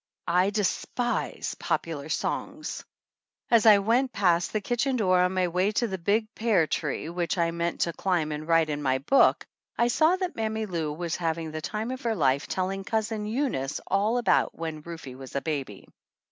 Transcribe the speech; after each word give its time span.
I 0.25 0.49
despise 0.49 1.55
popular 1.59 2.09
songs! 2.09 2.83
As 3.51 3.67
I 3.67 3.77
went 3.77 4.11
past 4.11 4.51
the 4.51 4.59
kitchen 4.59 4.95
door 4.95 5.19
on 5.21 5.31
my 5.35 5.47
way 5.47 5.71
to 5.73 5.85
the 5.87 5.99
big 5.99 6.33
pear 6.33 6.65
tree 6.65 7.07
which 7.07 7.37
I 7.37 7.51
meant 7.51 7.81
to 7.81 7.93
climb 7.93 8.31
and 8.31 8.47
write 8.47 8.71
in 8.71 8.81
my 8.81 8.97
book 8.97 9.45
I 9.77 9.89
saw 9.89 10.15
that 10.15 10.35
Mammy 10.35 10.65
Lou 10.65 10.91
was 10.91 11.17
having 11.17 11.51
the 11.51 11.61
time 11.61 11.91
of 11.91 12.01
her 12.01 12.15
life 12.15 12.47
telling 12.47 12.83
Cousin 12.83 13.27
Eunice 13.27 13.79
all 13.85 14.17
about 14.17 14.57
when 14.57 14.81
Rufe 14.81 15.05
was 15.15 15.35
a 15.35 15.41
baby. 15.43 15.87